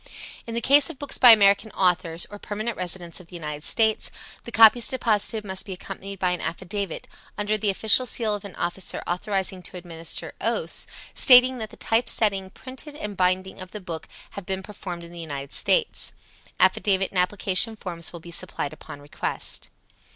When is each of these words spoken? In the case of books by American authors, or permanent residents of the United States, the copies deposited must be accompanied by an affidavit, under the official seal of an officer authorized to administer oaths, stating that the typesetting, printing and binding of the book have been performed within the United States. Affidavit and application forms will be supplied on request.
In 0.47 0.55
the 0.55 0.61
case 0.61 0.89
of 0.89 0.97
books 0.97 1.19
by 1.19 1.29
American 1.29 1.69
authors, 1.73 2.25
or 2.31 2.39
permanent 2.39 2.75
residents 2.75 3.19
of 3.19 3.27
the 3.27 3.35
United 3.35 3.63
States, 3.63 4.09
the 4.45 4.51
copies 4.51 4.87
deposited 4.87 5.45
must 5.45 5.63
be 5.63 5.73
accompanied 5.73 6.17
by 6.17 6.31
an 6.31 6.41
affidavit, 6.41 7.07
under 7.37 7.55
the 7.55 7.69
official 7.69 8.07
seal 8.07 8.33
of 8.33 8.43
an 8.43 8.55
officer 8.55 9.03
authorized 9.05 9.51
to 9.63 9.77
administer 9.77 10.33
oaths, 10.41 10.87
stating 11.13 11.59
that 11.59 11.69
the 11.69 11.77
typesetting, 11.77 12.49
printing 12.49 12.97
and 12.97 13.15
binding 13.15 13.61
of 13.61 13.73
the 13.73 13.79
book 13.79 14.07
have 14.31 14.45
been 14.47 14.63
performed 14.63 15.03
within 15.03 15.13
the 15.13 15.19
United 15.19 15.53
States. 15.53 16.13
Affidavit 16.59 17.11
and 17.11 17.19
application 17.19 17.75
forms 17.75 18.11
will 18.11 18.19
be 18.19 18.31
supplied 18.31 18.73
on 18.89 19.01
request. 19.03 19.69